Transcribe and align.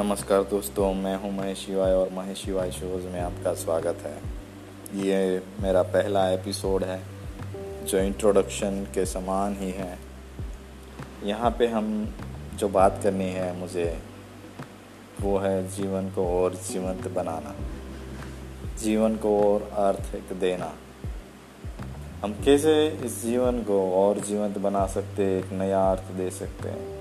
नमस्कार 0.00 0.42
दोस्तों, 0.42 0.94
मैं 0.94 1.16
हूँ 1.16 1.36
महेश 1.36 1.58
शिवाय 1.58 1.92
और 1.92 2.10
महेश 2.12 2.38
शिवाय 2.38 2.70
शोज़ 2.70 3.06
में 3.06 3.20
आपका 3.20 3.54
स्वागत 3.54 3.98
है। 4.02 4.16
ये 5.06 5.42
मेरा 5.60 5.82
पहला 5.82 6.30
एपिसोड 6.30 6.84
है, 6.84 7.02
जो 7.86 7.98
इंट्रोडक्शन 7.98 8.84
के 8.94 9.06
समान 9.06 9.56
ही 9.56 9.70
है। 9.70 9.98
यहाँ 11.24 11.50
पे 11.50 11.66
हम 11.66 12.14
जो 12.54 12.68
बात 12.68 13.00
करनी 13.02 13.24
है 13.24 13.56
मुझे, 13.56 13.98
वो 15.20 15.38
है 15.38 15.68
जीवन 15.68 16.10
को 16.10 16.42
और 16.42 16.54
जीवंत 16.54 17.08
बनाना। 17.08 17.54
जीवन 18.78 19.16
को 19.16 19.54
और 19.54 19.62
अर्थ 19.62 20.32
देना। 20.32 20.72
हम 22.24 22.32
कैसे 22.44 22.88
इस 22.88 23.22
जीवन 23.22 23.62
को 23.62 23.92
और 23.92 24.18
जीवंत 24.18 24.58
बना 24.58 24.86
सकते, 24.86 25.38
एक 25.38 25.52
नया 25.52 25.92
अर्थ 25.92 26.02
दे 26.02 26.30
सकते 26.30 26.68
हैं? 26.68 27.00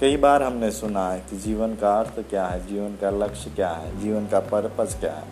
कई 0.00 0.16
बार 0.16 0.42
हमने 0.42 0.70
सुना 0.70 1.10
है 1.10 1.20
कि 1.20 1.36
जीवन 1.36 1.76
का 1.76 2.00
अर्थ 2.00 2.30
क्या 2.30 2.46
है? 2.46 2.66
जीवन 2.66 2.96
का 2.96 3.10
लक्ष्य 3.10 3.50
क्या 3.50 3.70
है? 3.70 4.00
जीवन 4.00 4.26
का 4.26 4.40
पर्पज 4.40 4.94
क्या 4.94 5.12
है? 5.12 5.24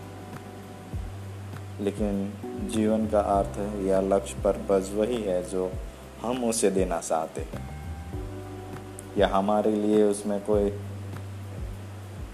लेकिन 1.81 2.35
जीवन 2.73 3.07
का 3.07 3.21
अर्थ 3.21 3.87
या 3.87 4.01
लक्ष्य 4.01 4.37
पर्पज 4.45 4.95
वही 4.95 5.23
है 5.23 5.51
जो 5.51 5.73
हम 6.23 6.45
उसे 6.45 6.71
देना 6.71 7.01
चाहते 7.01 7.41
हैं। 7.41 7.71
या 9.19 9.29
हमारे 9.29 9.73
लिए 9.73 10.03
उसमें 10.03 10.45
कोई 10.45 10.71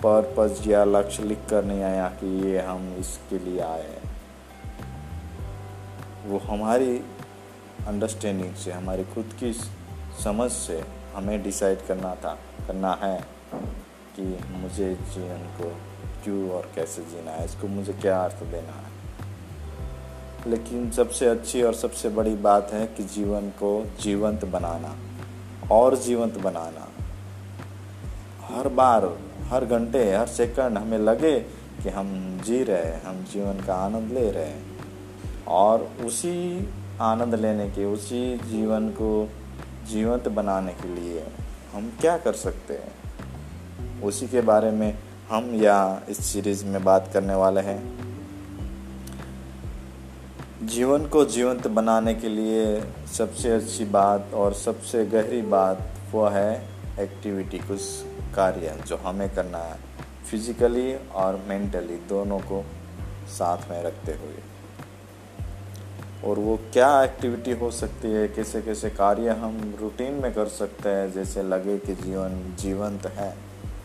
पर्पज 0.06 0.68
या 0.68 0.84
लक्ष्य 0.84 1.22
लिख 1.22 1.38
कर 1.50 1.64
नहीं 1.64 1.82
आया 1.82 2.08
कि 2.08 2.40
ये 2.46 2.60
हम 2.60 2.96
इसके 2.98 3.38
लिए 3.38 3.60
आए 3.60 3.86
हैं। 3.86 4.20
वो 6.26 6.38
हमारी 6.38 6.98
अंडरस्टैंडिंग 7.86 8.54
से, 8.54 8.72
हमारी 8.72 9.04
खुद 9.04 9.30
की 9.40 9.52
समझ 10.24 10.50
से 10.50 10.99
हमें 11.14 11.42
डिसाइड 11.42 11.86
करना 11.86 12.14
था, 12.14 12.38
करना 12.66 12.98
है 13.02 13.24
कि 14.16 14.38
मुझे 14.50 14.94
जीवन 14.94 15.56
को 15.60 15.76
क्यों 16.24 16.50
और 16.50 16.70
कैसे 16.74 17.02
जीना 17.02 17.30
है, 17.30 17.44
इसको 17.44 17.68
मुझे 17.68 17.92
क्या 17.92 18.24
अर्थ 18.24 18.42
देना 18.42 18.72
है। 18.72 18.90
लेकिन 20.46 20.90
सबसे 20.90 21.26
अच्छी 21.26 21.62
और 21.62 21.74
सबसे 21.74 22.08
बड़ी 22.08 22.34
बात 22.34 22.72
है 22.72 22.86
कि 22.86 23.04
जीवन 23.04 23.40
को 23.40 23.86
जीवंत 24.00 24.44
बनाना, 24.44 24.96
और 25.70 25.96
जीवंत 25.96 26.38
बनाना। 26.38 26.88
हर 28.46 28.68
बार, 28.68 29.18
हर 29.42 29.64
घंटे, 29.64 30.16
हर 30.16 30.26
सेकंड 30.26 30.78
हमें 30.78 30.98
लगे 30.98 31.40
कि 31.82 31.88
हम 31.88 32.40
जी 32.44 32.62
रहे 32.62 32.84
हैं, 32.84 33.02
हम 33.02 33.24
जीवन 33.24 33.60
का 33.60 33.74
आनंद 33.74 34.12
ले 34.12 34.30
रहे 34.30 34.44
हैं। 34.44 34.70
और 35.48 35.90
उसी 36.04 36.68
आनंद 37.00 37.34
लेने 37.34 37.70
के, 37.70 37.84
उसी 37.84 38.38
जीवन 38.38 38.88
को 38.90 39.28
जीवंत 39.90 40.28
बनाने 40.28 40.72
के 40.72 40.88
लिए 40.88 41.26
हम 41.74 41.92
क्या 42.00 42.18
कर 42.18 42.32
सकते 42.32 42.74
हैं? 42.74 42.92
उसी 44.02 44.28
के 44.28 44.40
बारे 44.40 44.70
में 44.70 44.98
हम 45.30 45.54
या 45.54 46.02
इस 46.08 46.24
सीरीज़ 46.24 46.64
में 46.64 46.84
बात 46.84 47.10
करने 47.12 47.34
वाले 47.34 47.60
हैं। 47.60 47.80
जीवन 50.62 51.06
को 51.06 51.24
जीवंत 51.24 51.66
बनाने 51.66 52.14
के 52.14 52.28
लिए 52.28 52.80
सबसे 53.16 53.50
अच्छी 53.50 53.84
बात 53.84 54.30
और 54.34 54.54
सबसे 54.54 55.06
गहरी 55.06 55.42
बात 55.42 55.78
वो 56.12 56.26
है 56.26 56.68
एक्टिविटी 56.98 57.58
कुछ 57.58 57.80
कार्य 58.34 58.78
जो 58.86 58.96
हमें 58.96 59.34
करना 59.34 59.58
है 59.58 59.76
फिजिकली 60.30 60.94
और 60.94 61.42
मेंटली 61.48 61.96
दोनों 61.96 62.38
को 62.38 62.64
साथ 63.28 63.70
में 63.70 63.82
रखते 63.82 64.12
हुए। 64.12 64.42
और 66.24 66.38
वो 66.38 66.56
क्या 66.72 67.02
एक्टिविटी 67.04 67.52
हो 67.52 67.70
सकती 67.70 68.08
है? 68.08 68.26
कैसे 68.28 68.60
कैसे 68.62 68.90
कार्य 68.90 69.30
हम 69.36 69.74
रूटीन 69.80 70.14
में 70.14 70.32
कर 70.34 70.48
सकते 70.48 70.88
हैं? 70.88 71.12
जैसे 71.12 71.42
लगे 71.42 71.76
कि 71.78 71.94
जीवन 71.94 72.54
जीवंत 72.60 73.06
है, 73.16 73.34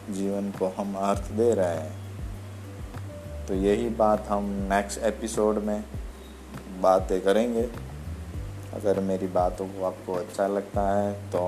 जीवन 0.09 0.51
को 0.59 0.67
हम 0.77 0.95
अर्थ 1.01 1.31
दे 1.31 1.53
रहे 1.53 1.77
हैं। 1.77 3.47
तो 3.47 3.53
यही 3.53 3.89
बात 3.95 4.27
हम 4.29 4.49
नेक्स्ट 4.71 4.99
एपिसोड 5.03 5.57
में 5.57 5.83
बातें 6.81 7.19
करेंगे। 7.21 7.69
अगर 8.73 8.99
मेरी 8.99 9.27
बातों 9.31 9.67
को 9.67 9.85
आपको 9.85 10.13
अच्छा 10.13 10.47
लगता 10.47 10.81
है 10.91 11.13
तो 11.31 11.41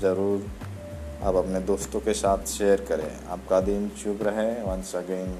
ज़रूर 0.00 0.46
आप 1.22 1.34
अपने 1.36 1.60
दोस्तों 1.62 2.00
के 2.00 2.12
साथ 2.14 2.46
शेयर 2.48 2.84
करें। 2.88 3.26
आपका 3.26 3.60
दिन 3.60 3.88
शुभ 3.98 4.22
रहे। 4.22 4.50
Once 4.62 4.94
again 4.96 5.34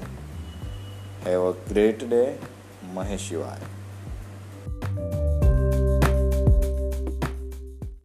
have 1.23 1.47
a 1.47 1.55
great 1.69 2.03
day 2.09 2.25
Mahesh 2.95 3.21
Shivay. 3.21 3.61